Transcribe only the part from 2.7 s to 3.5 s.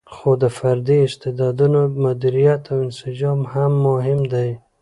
او انسجام